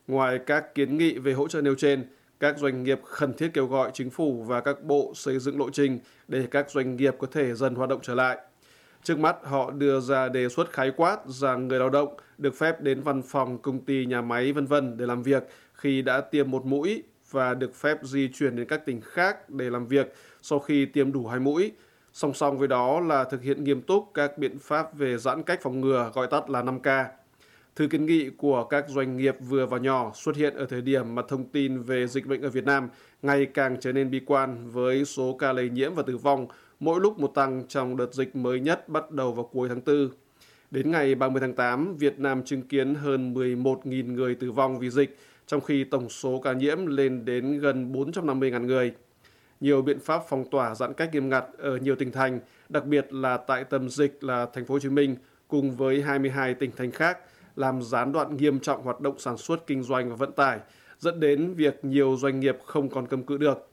Ngoài 0.07 0.39
các 0.45 0.75
kiến 0.75 0.97
nghị 0.97 1.17
về 1.17 1.33
hỗ 1.33 1.47
trợ 1.47 1.61
nêu 1.61 1.75
trên, 1.75 2.05
các 2.39 2.57
doanh 2.57 2.83
nghiệp 2.83 2.99
khẩn 3.03 3.33
thiết 3.33 3.51
kêu 3.53 3.65
gọi 3.65 3.91
chính 3.93 4.09
phủ 4.09 4.43
và 4.43 4.61
các 4.61 4.83
bộ 4.83 5.11
xây 5.15 5.39
dựng 5.39 5.59
lộ 5.59 5.69
trình 5.69 5.99
để 6.27 6.47
các 6.51 6.69
doanh 6.69 6.95
nghiệp 6.95 7.15
có 7.19 7.27
thể 7.31 7.53
dần 7.53 7.75
hoạt 7.75 7.89
động 7.89 7.99
trở 8.03 8.15
lại. 8.15 8.37
Trước 9.03 9.19
mắt, 9.19 9.35
họ 9.43 9.71
đưa 9.71 9.99
ra 9.99 10.29
đề 10.29 10.49
xuất 10.49 10.71
khái 10.71 10.91
quát 10.91 11.17
rằng 11.27 11.67
người 11.67 11.79
lao 11.79 11.89
động 11.89 12.17
được 12.37 12.55
phép 12.55 12.81
đến 12.81 13.01
văn 13.01 13.21
phòng, 13.21 13.57
công 13.57 13.79
ty, 13.79 14.05
nhà 14.05 14.21
máy, 14.21 14.51
vân 14.53 14.65
vân 14.65 14.97
để 14.97 15.05
làm 15.05 15.23
việc 15.23 15.43
khi 15.73 16.01
đã 16.01 16.21
tiêm 16.21 16.51
một 16.51 16.65
mũi 16.65 17.03
và 17.31 17.53
được 17.53 17.75
phép 17.75 17.97
di 18.01 18.29
chuyển 18.33 18.55
đến 18.55 18.67
các 18.67 18.85
tỉnh 18.85 19.01
khác 19.01 19.49
để 19.49 19.69
làm 19.69 19.87
việc 19.87 20.13
sau 20.41 20.59
khi 20.59 20.85
tiêm 20.85 21.11
đủ 21.11 21.27
hai 21.27 21.39
mũi. 21.39 21.71
Song 22.13 22.33
song 22.33 22.57
với 22.57 22.67
đó 22.67 22.99
là 22.99 23.23
thực 23.23 23.41
hiện 23.41 23.63
nghiêm 23.63 23.81
túc 23.81 24.11
các 24.13 24.37
biện 24.37 24.59
pháp 24.59 24.97
về 24.97 25.17
giãn 25.17 25.43
cách 25.43 25.59
phòng 25.61 25.81
ngừa, 25.81 26.11
gọi 26.13 26.27
tắt 26.27 26.49
là 26.49 26.61
5K. 26.61 27.05
Thư 27.75 27.87
kiến 27.87 28.05
nghị 28.05 28.29
của 28.29 28.63
các 28.63 28.85
doanh 28.89 29.17
nghiệp 29.17 29.35
vừa 29.39 29.65
và 29.65 29.77
nhỏ 29.77 30.11
xuất 30.15 30.35
hiện 30.35 30.55
ở 30.55 30.65
thời 30.65 30.81
điểm 30.81 31.15
mà 31.15 31.21
thông 31.27 31.45
tin 31.45 31.81
về 31.81 32.07
dịch 32.07 32.25
bệnh 32.25 32.41
ở 32.41 32.49
Việt 32.49 32.65
Nam 32.65 32.89
ngày 33.21 33.45
càng 33.45 33.77
trở 33.79 33.91
nên 33.91 34.11
bi 34.11 34.21
quan 34.25 34.69
với 34.71 35.05
số 35.05 35.35
ca 35.39 35.53
lây 35.53 35.69
nhiễm 35.69 35.93
và 35.93 36.03
tử 36.03 36.17
vong 36.17 36.47
mỗi 36.79 36.99
lúc 36.99 37.19
một 37.19 37.27
tăng 37.27 37.63
trong 37.67 37.97
đợt 37.97 38.13
dịch 38.13 38.35
mới 38.35 38.59
nhất 38.59 38.89
bắt 38.89 39.11
đầu 39.11 39.31
vào 39.31 39.49
cuối 39.53 39.69
tháng 39.69 39.81
4. 39.85 40.09
Đến 40.71 40.91
ngày 40.91 41.15
30 41.15 41.41
tháng 41.41 41.53
8, 41.53 41.97
Việt 41.97 42.19
Nam 42.19 42.43
chứng 42.43 42.61
kiến 42.61 42.95
hơn 42.95 43.33
11.000 43.33 44.13
người 44.13 44.35
tử 44.35 44.51
vong 44.51 44.79
vì 44.79 44.89
dịch, 44.89 45.17
trong 45.47 45.61
khi 45.61 45.83
tổng 45.83 46.09
số 46.09 46.41
ca 46.43 46.53
nhiễm 46.53 46.85
lên 46.85 47.25
đến 47.25 47.59
gần 47.59 47.93
450.000 47.93 48.65
người. 48.65 48.93
Nhiều 49.59 49.81
biện 49.81 49.99
pháp 49.99 50.21
phong 50.29 50.49
tỏa 50.49 50.75
giãn 50.75 50.93
cách 50.93 51.09
nghiêm 51.13 51.29
ngặt 51.29 51.45
ở 51.57 51.77
nhiều 51.77 51.95
tỉnh 51.95 52.11
thành, 52.11 52.39
đặc 52.69 52.85
biệt 52.85 53.13
là 53.13 53.37
tại 53.37 53.63
tâm 53.63 53.89
dịch 53.89 54.23
là 54.23 54.47
thành 54.53 54.65
phố 54.65 54.73
Hồ 54.73 54.79
Chí 54.79 54.89
Minh 54.89 55.15
cùng 55.47 55.75
với 55.75 56.01
22 56.01 56.53
tỉnh 56.53 56.71
thành 56.77 56.91
khác 56.91 57.17
làm 57.55 57.81
gián 57.81 58.11
đoạn 58.11 58.37
nghiêm 58.37 58.59
trọng 58.59 58.83
hoạt 58.83 59.01
động 59.01 59.19
sản 59.19 59.37
xuất 59.37 59.67
kinh 59.67 59.83
doanh 59.83 60.09
và 60.09 60.15
vận 60.15 60.31
tải, 60.31 60.59
dẫn 60.99 61.19
đến 61.19 61.53
việc 61.53 61.85
nhiều 61.85 62.17
doanh 62.19 62.39
nghiệp 62.39 62.57
không 62.65 62.89
còn 62.89 63.07
cầm 63.07 63.23
cự 63.23 63.37
được. 63.37 63.69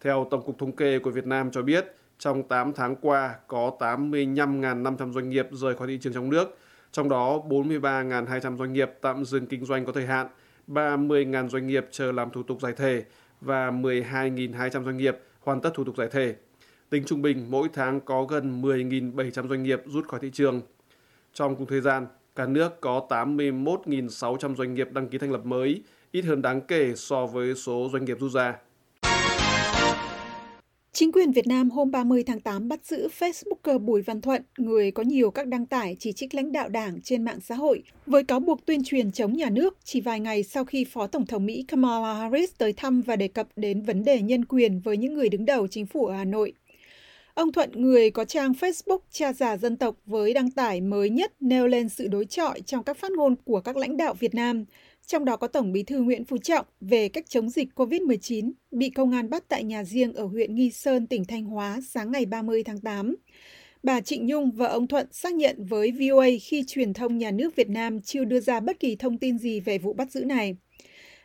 Theo 0.00 0.26
Tổng 0.30 0.42
cục 0.42 0.58
Thống 0.58 0.76
kê 0.76 0.98
của 0.98 1.10
Việt 1.10 1.26
Nam 1.26 1.50
cho 1.50 1.62
biết, 1.62 1.96
trong 2.18 2.42
8 2.42 2.72
tháng 2.72 2.96
qua 2.96 3.34
có 3.46 3.72
85.500 3.78 5.12
doanh 5.12 5.30
nghiệp 5.30 5.48
rời 5.52 5.74
khỏi 5.74 5.88
thị 5.88 5.98
trường 6.00 6.12
trong 6.12 6.30
nước, 6.30 6.58
trong 6.92 7.08
đó 7.08 7.38
43.200 7.48 8.56
doanh 8.56 8.72
nghiệp 8.72 8.90
tạm 9.00 9.24
dừng 9.24 9.46
kinh 9.46 9.64
doanh 9.64 9.84
có 9.84 9.92
thời 9.92 10.06
hạn, 10.06 10.28
30.000 10.68 11.48
doanh 11.48 11.66
nghiệp 11.66 11.86
chờ 11.90 12.12
làm 12.12 12.30
thủ 12.30 12.42
tục 12.42 12.60
giải 12.60 12.72
thể 12.72 13.04
và 13.40 13.70
12.200 13.70 14.84
doanh 14.84 14.96
nghiệp 14.96 15.18
hoàn 15.40 15.60
tất 15.60 15.70
thủ 15.74 15.84
tục 15.84 15.96
giải 15.96 16.08
thể. 16.12 16.34
Tính 16.90 17.04
trung 17.06 17.22
bình, 17.22 17.46
mỗi 17.50 17.68
tháng 17.72 18.00
có 18.00 18.24
gần 18.24 18.62
10.700 18.62 19.48
doanh 19.48 19.62
nghiệp 19.62 19.82
rút 19.86 20.08
khỏi 20.08 20.20
thị 20.20 20.30
trường. 20.32 20.60
Trong 21.32 21.56
cùng 21.56 21.66
thời 21.66 21.80
gian, 21.80 22.06
cả 22.36 22.46
nước 22.46 22.80
có 22.80 23.06
81.600 23.08 24.54
doanh 24.56 24.74
nghiệp 24.74 24.88
đăng 24.92 25.08
ký 25.08 25.18
thành 25.18 25.32
lập 25.32 25.44
mới, 25.44 25.82
ít 26.10 26.22
hơn 26.22 26.42
đáng 26.42 26.60
kể 26.60 26.92
so 26.96 27.26
với 27.26 27.54
số 27.54 27.88
doanh 27.92 28.04
nghiệp 28.04 28.16
rút 28.20 28.32
ra. 28.32 28.54
Chính 30.92 31.12
quyền 31.12 31.32
Việt 31.32 31.46
Nam 31.46 31.70
hôm 31.70 31.90
30 31.90 32.24
tháng 32.26 32.40
8 32.40 32.68
bắt 32.68 32.84
giữ 32.84 33.08
Facebooker 33.18 33.78
Bùi 33.78 34.02
Văn 34.02 34.20
Thuận, 34.20 34.42
người 34.58 34.90
có 34.90 35.02
nhiều 35.02 35.30
các 35.30 35.46
đăng 35.46 35.66
tải 35.66 35.96
chỉ 35.98 36.12
trích 36.12 36.34
lãnh 36.34 36.52
đạo 36.52 36.68
đảng 36.68 37.00
trên 37.02 37.24
mạng 37.24 37.40
xã 37.40 37.54
hội, 37.54 37.82
với 38.06 38.24
cáo 38.24 38.40
buộc 38.40 38.66
tuyên 38.66 38.84
truyền 38.84 39.12
chống 39.12 39.32
nhà 39.32 39.50
nước 39.50 39.76
chỉ 39.84 40.00
vài 40.00 40.20
ngày 40.20 40.42
sau 40.42 40.64
khi 40.64 40.84
Phó 40.84 41.06
Tổng 41.06 41.26
thống 41.26 41.46
Mỹ 41.46 41.64
Kamala 41.68 42.14
Harris 42.14 42.50
tới 42.58 42.72
thăm 42.72 43.00
và 43.00 43.16
đề 43.16 43.28
cập 43.28 43.48
đến 43.56 43.82
vấn 43.82 44.04
đề 44.04 44.22
nhân 44.22 44.44
quyền 44.44 44.80
với 44.80 44.96
những 44.96 45.14
người 45.14 45.28
đứng 45.28 45.44
đầu 45.44 45.68
chính 45.68 45.86
phủ 45.86 46.06
ở 46.06 46.16
Hà 46.16 46.24
Nội. 46.24 46.52
Ông 47.34 47.52
Thuận, 47.52 47.70
người 47.74 48.10
có 48.10 48.24
trang 48.24 48.52
Facebook 48.52 48.98
Cha 49.10 49.32
già 49.32 49.56
dân 49.56 49.76
tộc 49.76 49.96
với 50.06 50.34
đăng 50.34 50.50
tải 50.50 50.80
mới 50.80 51.10
nhất 51.10 51.32
nêu 51.40 51.66
lên 51.66 51.88
sự 51.88 52.08
đối 52.08 52.24
chọi 52.24 52.60
trong 52.60 52.84
các 52.84 52.96
phát 52.96 53.12
ngôn 53.12 53.36
của 53.44 53.60
các 53.60 53.76
lãnh 53.76 53.96
đạo 53.96 54.14
Việt 54.14 54.34
Nam, 54.34 54.64
trong 55.06 55.24
đó 55.24 55.36
có 55.36 55.46
Tổng 55.46 55.72
bí 55.72 55.82
thư 55.82 56.02
Nguyễn 56.02 56.24
Phú 56.24 56.38
Trọng 56.38 56.66
về 56.80 57.08
cách 57.08 57.24
chống 57.28 57.50
dịch 57.50 57.68
COVID-19, 57.74 58.52
bị 58.70 58.90
công 58.90 59.10
an 59.10 59.30
bắt 59.30 59.44
tại 59.48 59.64
nhà 59.64 59.84
riêng 59.84 60.14
ở 60.14 60.24
huyện 60.24 60.54
Nghi 60.54 60.70
Sơn, 60.70 61.06
tỉnh 61.06 61.24
Thanh 61.24 61.44
Hóa 61.44 61.80
sáng 61.88 62.12
ngày 62.12 62.26
30 62.26 62.64
tháng 62.64 62.80
8. 62.80 63.16
Bà 63.82 64.00
Trịnh 64.00 64.26
Nhung 64.26 64.50
và 64.50 64.66
ông 64.66 64.86
Thuận 64.86 65.06
xác 65.12 65.34
nhận 65.34 65.64
với 65.64 65.90
VOA 65.90 66.26
khi 66.42 66.64
truyền 66.66 66.92
thông 66.92 67.18
nhà 67.18 67.30
nước 67.30 67.56
Việt 67.56 67.68
Nam 67.68 68.00
chưa 68.00 68.24
đưa 68.24 68.40
ra 68.40 68.60
bất 68.60 68.80
kỳ 68.80 68.96
thông 68.96 69.18
tin 69.18 69.38
gì 69.38 69.60
về 69.60 69.78
vụ 69.78 69.92
bắt 69.92 70.10
giữ 70.10 70.24
này. 70.24 70.56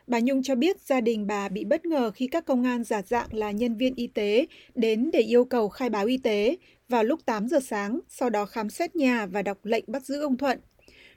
Bà 0.08 0.20
Nhung 0.20 0.44
cho 0.44 0.56
biết 0.56 0.82
gia 0.82 1.02
đình 1.02 1.28
bà 1.28 1.50
bị 1.50 1.66
bất 1.66 1.86
ngờ 1.86 2.12
khi 2.12 2.28
các 2.28 2.46
công 2.46 2.64
an 2.64 2.84
giả 2.84 3.02
dạng 3.02 3.34
là 3.34 3.52
nhân 3.52 3.78
viên 3.78 3.96
y 3.96 4.08
tế 4.08 4.48
đến 4.76 5.10
để 5.14 5.20
yêu 5.20 5.46
cầu 5.46 5.70
khai 5.70 5.90
báo 5.90 6.06
y 6.06 6.18
tế 6.18 6.58
vào 6.90 7.04
lúc 7.04 7.26
8 7.26 7.48
giờ 7.48 7.60
sáng, 7.60 8.00
sau 8.08 8.30
đó 8.30 8.46
khám 8.46 8.70
xét 8.70 8.96
nhà 8.96 9.26
và 9.26 9.42
đọc 9.42 9.58
lệnh 9.64 9.84
bắt 9.88 10.06
giữ 10.06 10.22
ông 10.22 10.38
Thuận. 10.38 10.60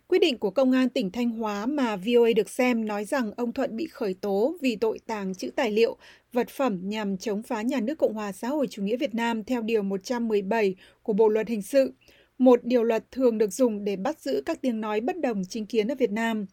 Quyết 0.07 0.19
định 0.19 0.39
của 0.39 0.51
Công 0.51 0.73
an 0.73 0.89
tỉnh 0.89 1.11
Thanh 1.11 1.31
Hóa 1.31 1.67
mà 1.67 1.97
VOA 1.97 2.31
được 2.37 2.51
xem 2.51 2.87
nói 2.87 3.05
rằng 3.05 3.33
ông 3.37 3.53
Thuận 3.53 3.77
bị 3.77 3.87
khởi 3.87 4.15
tố 4.15 4.57
vì 4.61 4.77
tội 4.77 4.99
tàng 5.07 5.35
trữ 5.35 5.51
tài 5.51 5.71
liệu, 5.71 5.97
vật 6.33 6.49
phẩm 6.49 6.81
nhằm 6.83 7.17
chống 7.17 7.43
phá 7.43 7.63
nhà 7.63 7.81
nước 7.81 7.99
Cộng 7.99 8.15
hòa 8.15 8.33
xã 8.33 8.49
hội 8.49 8.67
chủ 8.71 8.83
nghĩa 8.83 8.97
Việt 8.97 9.15
Nam 9.15 9.45
theo 9.45 9.63
Điều 9.63 9.83
117 9.83 10.75
của 11.03 11.13
Bộ 11.13 11.29
Luật 11.29 11.49
Hình 11.49 11.63
sự, 11.63 11.93
một 12.39 12.65
điều 12.65 12.83
luật 12.83 13.11
thường 13.11 13.39
được 13.39 13.53
dùng 13.53 13.85
để 13.85 13.97
bắt 13.97 14.21
giữ 14.21 14.43
các 14.47 14.63
tiếng 14.63 14.81
nói 14.81 15.01
bất 15.01 15.21
đồng 15.21 15.43
chính 15.49 15.67
kiến 15.67 15.89
ở 15.89 15.95
Việt 15.95 16.11
Nam. 16.11 16.47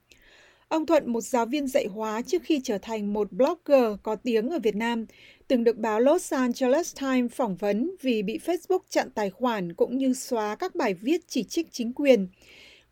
Ông 0.70 0.86
Thuận, 0.86 1.10
một 1.10 1.22
giáo 1.22 1.46
viên 1.46 1.68
dạy 1.68 1.86
hóa 1.86 2.22
trước 2.22 2.42
khi 2.44 2.62
trở 2.64 2.78
thành 2.78 3.14
một 3.14 3.32
blogger 3.32 4.00
có 4.04 4.16
tiếng 4.16 4.50
ở 4.50 4.60
Việt 4.60 4.76
Nam, 4.76 5.06
từng 5.48 5.64
được 5.64 5.78
báo 5.78 6.00
Los 6.00 6.34
Angeles 6.34 6.96
Times 7.02 7.32
phỏng 7.32 7.56
vấn 7.56 7.92
vì 8.02 8.24
bị 8.24 8.40
Facebook 8.46 8.80
chặn 8.90 9.10
tài 9.10 9.30
khoản 9.30 9.74
cũng 9.74 9.98
như 9.98 10.14
xóa 10.14 10.56
các 10.56 10.76
bài 10.76 10.94
viết 10.94 11.22
chỉ 11.28 11.44
trích 11.44 11.72
chính 11.72 11.94
quyền, 11.94 12.28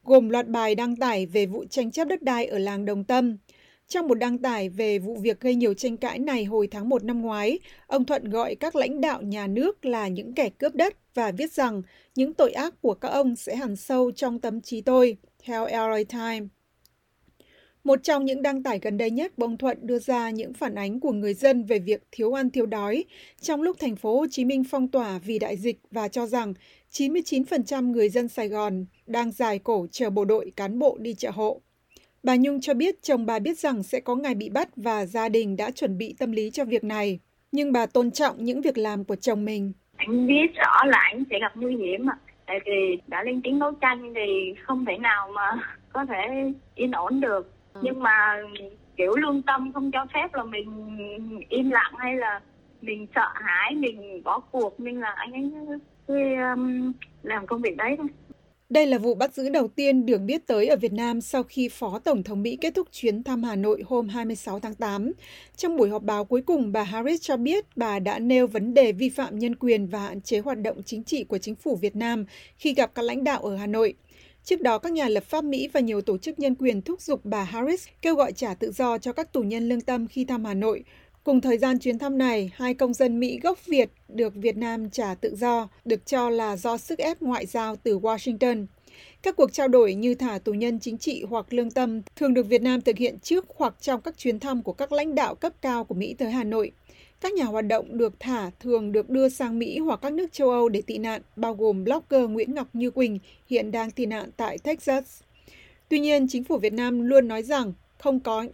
gồm 0.04 0.30
loạt 0.30 0.48
bài 0.48 0.76
đăng 0.76 0.96
tải 0.96 1.26
về 1.26 1.46
vụ 1.46 1.66
tranh 1.70 1.92
chấp 1.92 2.06
đất 2.06 2.22
đai 2.22 2.46
ở 2.46 2.58
làng 2.60 2.86
Đồng 2.86 3.04
Tâm. 3.04 3.38
Trong 3.88 4.08
một 4.08 4.16
đăng 4.16 4.38
tải 4.38 4.70
về 4.70 5.00
vụ 5.00 5.16
việc 5.16 5.40
gây 5.40 5.56
nhiều 5.56 5.74
tranh 5.74 5.98
cãi 5.98 6.20
này 6.20 6.44
hồi 6.44 6.68
tháng 6.72 6.90
1 6.90 7.04
năm 7.04 7.22
ngoái, 7.22 7.60
ông 7.88 8.06
Thuận 8.06 8.30
gọi 8.30 8.56
các 8.56 8.76
lãnh 8.76 9.02
đạo 9.02 9.22
nhà 9.22 9.48
nước 9.48 9.86
là 9.86 10.08
những 10.08 10.34
kẻ 10.34 10.50
cướp 10.50 10.76
đất 10.76 10.96
và 11.14 11.32
viết 11.32 11.52
rằng 11.52 11.82
những 12.16 12.34
tội 12.34 12.52
ác 12.52 12.74
của 12.82 12.94
các 12.94 13.10
ông 13.10 13.36
sẽ 13.36 13.56
hằn 13.56 13.76
sâu 13.76 14.12
trong 14.12 14.40
tâm 14.40 14.62
trí 14.62 14.82
tôi, 14.82 15.18
theo 15.44 15.68
LA 15.68 16.00
Times. 16.10 16.50
Một 17.86 18.04
trong 18.04 18.26
những 18.26 18.42
đăng 18.42 18.64
tải 18.64 18.80
gần 18.82 18.98
đây 18.98 19.12
nhất, 19.12 19.32
Bông 19.38 19.58
Thuận 19.58 19.78
đưa 19.82 20.00
ra 20.00 20.30
những 20.30 20.54
phản 20.54 20.76
ánh 20.76 21.00
của 21.00 21.12
người 21.12 21.34
dân 21.34 21.64
về 21.64 21.80
việc 21.80 22.04
thiếu 22.12 22.34
ăn 22.34 22.50
thiếu 22.50 22.66
đói 22.66 23.04
trong 23.42 23.62
lúc 23.62 23.80
thành 23.80 23.96
phố 23.96 24.20
Hồ 24.20 24.26
Chí 24.30 24.46
Minh 24.46 24.64
phong 24.64 24.88
tỏa 24.88 25.20
vì 25.26 25.40
đại 25.40 25.58
dịch 25.58 25.80
và 25.92 26.08
cho 26.08 26.26
rằng 26.26 26.54
99% 26.92 27.92
người 27.92 28.10
dân 28.10 28.28
Sài 28.28 28.48
Gòn 28.48 28.86
đang 29.08 29.32
dài 29.32 29.60
cổ 29.60 29.88
chờ 29.92 30.10
bộ 30.10 30.26
đội 30.26 30.52
cán 30.56 30.80
bộ 30.80 30.98
đi 31.00 31.14
chợ 31.14 31.32
hộ. 31.34 31.62
Bà 32.24 32.36
Nhung 32.36 32.62
cho 32.62 32.74
biết 32.74 33.02
chồng 33.02 33.26
bà 33.26 33.40
biết 33.40 33.60
rằng 33.60 33.84
sẽ 33.84 34.00
có 34.00 34.16
ngày 34.16 34.36
bị 34.36 34.50
bắt 34.50 34.70
và 34.76 35.06
gia 35.06 35.30
đình 35.30 35.58
đã 35.58 35.72
chuẩn 35.72 35.98
bị 35.98 36.16
tâm 36.20 36.32
lý 36.32 36.52
cho 36.52 36.66
việc 36.66 36.84
này. 36.84 37.20
Nhưng 37.52 37.72
bà 37.72 37.86
tôn 37.86 38.12
trọng 38.12 38.44
những 38.44 38.62
việc 38.62 38.78
làm 38.78 39.04
của 39.04 39.16
chồng 39.16 39.46
mình. 39.46 39.74
Anh 39.96 40.28
biết 40.28 40.54
rõ 40.56 40.86
là 40.86 40.98
anh 41.12 41.24
sẽ 41.30 41.40
gặp 41.42 41.52
nguy 41.56 41.76
hiểm 41.76 42.10
ạ. 42.10 42.18
Tại 42.48 42.60
vì 42.66 42.98
đã 43.08 43.24
lên 43.24 43.42
tiếng 43.44 43.60
đấu 43.60 43.72
tranh 43.82 44.14
thì 44.16 44.54
không 44.64 44.86
thể 44.86 44.98
nào 44.98 45.30
mà 45.36 45.52
có 45.94 46.06
thể 46.06 46.52
yên 46.76 46.92
ổn 46.92 47.22
được. 47.22 47.55
Ừ. 47.76 47.82
Nhưng 47.84 48.00
mà 48.00 48.42
kiểu 48.98 49.16
lương 49.16 49.42
tâm 49.42 49.74
không 49.74 49.92
cho 49.92 50.06
phép 50.14 50.34
là 50.34 50.44
mình 50.44 50.70
im 51.50 51.70
lặng 51.70 51.94
hay 51.98 52.16
là 52.16 52.42
mình 52.82 53.08
sợ 53.16 53.28
hãi, 53.34 53.76
mình 53.76 54.24
bỏ 54.24 54.40
cuộc 54.52 54.80
nên 54.80 55.00
là 55.00 55.14
anh 55.18 55.32
ấy 55.32 55.52
cứ 56.08 56.16
um, 56.54 56.94
làm 57.24 57.48
công 57.48 57.62
việc 57.62 57.78
đấy 57.78 57.96
thôi. 57.98 58.08
Đây 58.70 58.86
là 58.86 58.98
vụ 58.98 59.16
bắt 59.16 59.34
giữ 59.34 59.50
đầu 59.50 59.68
tiên 59.68 60.06
được 60.06 60.18
biết 60.18 60.48
tới 60.48 60.68
ở 60.68 60.76
Việt 60.76 60.94
Nam 60.94 61.22
sau 61.22 61.44
khi 61.44 61.70
Phó 61.70 62.00
Tổng 62.00 62.24
thống 62.24 62.42
Mỹ 62.42 62.58
kết 62.62 62.76
thúc 62.76 62.88
chuyến 62.92 63.24
thăm 63.24 63.44
Hà 63.44 63.56
Nội 63.56 63.84
hôm 63.88 64.08
26 64.08 64.60
tháng 64.60 64.76
8. 64.76 65.12
Trong 65.56 65.78
buổi 65.78 65.90
họp 65.90 66.04
báo 66.04 66.26
cuối 66.26 66.42
cùng, 66.42 66.72
bà 66.72 66.84
Harris 66.84 67.22
cho 67.22 67.38
biết 67.38 67.66
bà 67.76 68.00
đã 68.00 68.20
nêu 68.20 68.48
vấn 68.48 68.74
đề 68.74 68.92
vi 68.92 69.10
phạm 69.10 69.40
nhân 69.40 69.56
quyền 69.56 69.88
và 69.88 70.00
hạn 70.00 70.22
chế 70.22 70.40
hoạt 70.40 70.62
động 70.62 70.84
chính 70.86 71.04
trị 71.04 71.24
của 71.24 71.38
chính 71.38 71.56
phủ 71.56 71.76
Việt 71.76 71.96
Nam 71.96 72.26
khi 72.58 72.74
gặp 72.74 72.92
các 72.96 73.02
lãnh 73.02 73.24
đạo 73.24 73.42
ở 73.42 73.56
Hà 73.56 73.68
Nội. 73.68 73.94
Trước 74.46 74.62
đó, 74.62 74.78
các 74.78 74.94
nhà 74.94 75.10
lập 75.10 75.24
pháp 75.24 75.44
Mỹ 75.44 75.70
và 75.74 75.80
nhiều 75.80 76.02
tổ 76.02 76.18
chức 76.18 76.40
nhân 76.40 76.56
quyền 76.56 76.82
thúc 76.82 77.02
giục 77.02 77.22
bà 77.24 77.44
Harris 77.44 77.88
kêu 78.02 78.16
gọi 78.16 78.32
trả 78.32 78.54
tự 78.54 78.72
do 78.72 78.98
cho 78.98 79.14
các 79.14 79.34
tù 79.34 79.42
nhân 79.42 79.70
lương 79.70 79.82
tâm 79.82 80.08
khi 80.08 80.26
thăm 80.26 80.46
Hà 80.46 80.54
Nội, 80.54 80.84
Cùng 81.26 81.42
thời 81.42 81.58
gian 81.58 81.80
chuyến 81.80 82.00
thăm 82.00 82.18
này, 82.18 82.52
hai 82.56 82.74
công 82.74 82.94
dân 82.94 83.20
Mỹ 83.20 83.40
gốc 83.44 83.66
Việt 83.66 83.90
được 84.08 84.34
Việt 84.36 84.58
Nam 84.58 84.90
trả 84.90 85.16
tự 85.16 85.36
do, 85.36 85.70
được 85.86 86.06
cho 86.06 86.30
là 86.30 86.58
do 86.58 86.78
sức 86.78 87.00
ép 87.00 87.22
ngoại 87.22 87.46
giao 87.46 87.76
từ 87.76 88.00
Washington. 88.00 88.66
Các 89.22 89.36
cuộc 89.36 89.54
trao 89.54 89.68
đổi 89.68 89.94
như 89.94 90.16
thả 90.16 90.40
tù 90.44 90.54
nhân 90.54 90.80
chính 90.80 90.98
trị 90.98 91.24
hoặc 91.30 91.54
lương 91.54 91.72
tâm 91.72 92.02
thường 92.16 92.34
được 92.34 92.48
Việt 92.48 92.62
Nam 92.62 92.82
thực 92.82 92.98
hiện 92.98 93.20
trước 93.20 93.46
hoặc 93.56 93.76
trong 93.82 94.02
các 94.02 94.18
chuyến 94.18 94.40
thăm 94.40 94.64
của 94.64 94.74
các 94.74 94.92
lãnh 94.92 95.16
đạo 95.16 95.36
cấp 95.36 95.54
cao 95.62 95.84
của 95.84 95.96
Mỹ 95.96 96.16
tới 96.18 96.32
Hà 96.32 96.44
Nội. 96.44 96.72
Các 97.26 97.34
nhà 97.34 97.46
hoạt 97.46 97.68
động 97.68 97.98
được 97.98 98.14
thả 98.20 98.50
thường 98.60 98.92
được 98.92 99.10
đưa 99.10 99.30
sang 99.30 99.60
Mỹ 99.60 99.80
hoặc 99.80 100.00
các 100.02 100.14
nước 100.14 100.34
châu 100.34 100.50
Âu 100.50 100.70
để 100.70 100.82
tị 100.82 100.98
nạn, 100.98 101.22
bao 101.36 101.54
gồm 101.54 101.84
blogger 101.84 102.30
Nguyễn 102.30 102.56
Ngọc 102.56 102.68
Như 102.74 102.92
Quỳnh 102.92 103.20
hiện 103.50 103.72
đang 103.72 103.92
tị 103.92 104.06
nạn 104.06 104.30
tại 104.38 104.58
Texas. 104.58 105.22
Tuy 105.90 106.00
nhiên, 106.00 106.28
chính 106.30 106.44
phủ 106.44 106.58
Việt 106.58 106.74
Nam 106.74 107.02
luôn 107.02 107.28
nói 107.28 107.44
rằng 107.44 107.74
không 108.00 108.20
có 108.20 108.46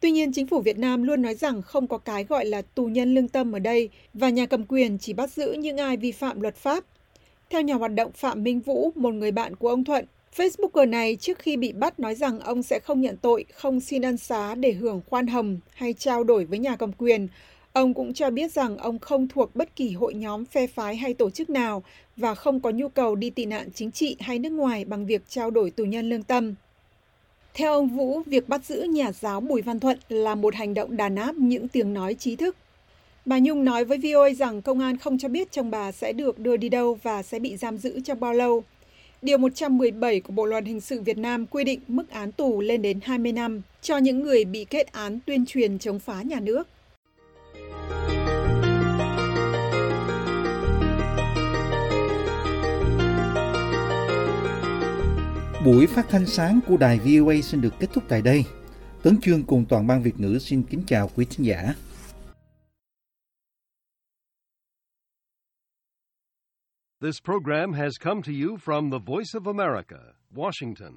Tuy 0.00 0.10
nhiên, 0.10 0.32
chính 0.32 0.46
phủ 0.46 0.60
Việt 0.60 0.78
Nam 0.78 1.02
luôn 1.02 1.22
nói 1.22 1.34
rằng 1.34 1.62
không 1.62 1.86
có 1.86 1.98
cái 1.98 2.24
gọi 2.24 2.44
là 2.44 2.62
tù 2.62 2.86
nhân 2.86 3.14
lương 3.14 3.28
tâm 3.28 3.52
ở 3.52 3.58
đây 3.58 3.88
và 4.14 4.30
nhà 4.30 4.46
cầm 4.46 4.64
quyền 4.68 4.98
chỉ 4.98 5.12
bắt 5.12 5.30
giữ 5.30 5.52
những 5.52 5.76
ai 5.76 5.96
vi 5.96 6.12
phạm 6.12 6.40
luật 6.40 6.56
pháp. 6.56 6.84
Theo 7.50 7.62
nhà 7.62 7.74
hoạt 7.74 7.94
động 7.94 8.12
Phạm 8.12 8.42
Minh 8.42 8.60
Vũ, 8.60 8.92
một 8.94 9.14
người 9.14 9.30
bạn 9.30 9.56
của 9.56 9.68
ông 9.68 9.84
Thuận, 9.84 10.04
Facebooker 10.36 10.90
này 10.90 11.16
trước 11.20 11.38
khi 11.38 11.56
bị 11.56 11.72
bắt 11.72 12.00
nói 12.00 12.14
rằng 12.14 12.40
ông 12.40 12.62
sẽ 12.62 12.80
không 12.80 13.00
nhận 13.00 13.16
tội, 13.16 13.44
không 13.54 13.80
xin 13.80 14.02
ân 14.02 14.16
xá 14.16 14.54
để 14.54 14.72
hưởng 14.72 15.00
khoan 15.10 15.26
hồng 15.26 15.58
hay 15.74 15.92
trao 15.92 16.24
đổi 16.24 16.44
với 16.44 16.58
nhà 16.58 16.76
cầm 16.76 16.92
quyền. 16.92 17.28
Ông 17.72 17.94
cũng 17.94 18.14
cho 18.14 18.30
biết 18.30 18.52
rằng 18.52 18.76
ông 18.78 18.98
không 18.98 19.28
thuộc 19.28 19.56
bất 19.56 19.76
kỳ 19.76 19.90
hội 19.90 20.14
nhóm 20.14 20.44
phe 20.44 20.66
phái 20.66 20.96
hay 20.96 21.14
tổ 21.14 21.30
chức 21.30 21.50
nào 21.50 21.82
và 22.16 22.34
không 22.34 22.60
có 22.60 22.70
nhu 22.70 22.88
cầu 22.88 23.14
đi 23.14 23.30
tị 23.30 23.44
nạn 23.44 23.68
chính 23.74 23.90
trị 23.90 24.16
hay 24.20 24.38
nước 24.38 24.50
ngoài 24.50 24.84
bằng 24.84 25.06
việc 25.06 25.22
trao 25.28 25.50
đổi 25.50 25.70
tù 25.70 25.84
nhân 25.84 26.08
lương 26.08 26.22
tâm. 26.22 26.54
Theo 27.54 27.72
ông 27.72 27.88
Vũ, 27.88 28.22
việc 28.26 28.48
bắt 28.48 28.64
giữ 28.64 28.82
nhà 28.82 29.12
giáo 29.12 29.40
Bùi 29.40 29.62
Văn 29.62 29.80
Thuận 29.80 29.98
là 30.08 30.34
một 30.34 30.54
hành 30.54 30.74
động 30.74 30.96
đàn 30.96 31.16
áp 31.16 31.34
những 31.34 31.68
tiếng 31.68 31.94
nói 31.94 32.14
trí 32.14 32.36
thức. 32.36 32.56
Bà 33.24 33.38
Nhung 33.38 33.64
nói 33.64 33.84
với 33.84 33.98
VOA 33.98 34.30
rằng 34.38 34.62
công 34.62 34.80
an 34.80 34.96
không 34.96 35.18
cho 35.18 35.28
biết 35.28 35.52
chồng 35.52 35.70
bà 35.70 35.92
sẽ 35.92 36.12
được 36.12 36.38
đưa 36.38 36.56
đi 36.56 36.68
đâu 36.68 36.98
và 37.02 37.22
sẽ 37.22 37.38
bị 37.38 37.56
giam 37.56 37.78
giữ 37.78 38.00
trong 38.00 38.20
bao 38.20 38.32
lâu. 38.32 38.64
Điều 39.22 39.38
117 39.38 40.20
của 40.20 40.32
Bộ 40.32 40.44
Luật 40.44 40.64
Hình 40.64 40.80
sự 40.80 41.00
Việt 41.00 41.18
Nam 41.18 41.46
quy 41.46 41.64
định 41.64 41.80
mức 41.88 42.10
án 42.10 42.32
tù 42.32 42.60
lên 42.60 42.82
đến 42.82 43.00
20 43.02 43.32
năm 43.32 43.62
cho 43.82 43.96
những 43.96 44.22
người 44.22 44.44
bị 44.44 44.64
kết 44.64 44.92
án 44.92 45.18
tuyên 45.26 45.46
truyền 45.46 45.78
chống 45.78 45.98
phá 45.98 46.22
nhà 46.22 46.40
nước. 46.40 46.68
Buổi 55.64 55.86
phát 55.86 56.06
thanh 56.08 56.26
sáng 56.26 56.60
của 56.66 56.76
đài 56.76 56.98
VOA 56.98 57.34
xin 57.42 57.60
được 57.60 57.74
kết 57.80 57.86
thúc 57.92 58.04
tại 58.08 58.22
đây. 58.22 58.44
Tấn 59.02 59.20
Chương 59.20 59.44
cùng 59.44 59.64
toàn 59.68 59.86
ban 59.86 60.02
Việt 60.02 60.20
ngữ 60.20 60.38
xin 60.38 60.62
kính 60.62 60.82
chào 60.86 61.10
quý 61.16 61.26
thính 61.30 61.46
giả. 61.46 61.74
This 67.00 67.20
program 67.24 67.72
has 67.72 67.92
come 68.04 68.20
to 68.26 68.32
you 68.32 68.56
from 68.56 68.90
the 68.90 68.98
Voice 69.06 69.32
of 69.34 69.58
America, 69.58 69.98
Washington. 70.34 70.92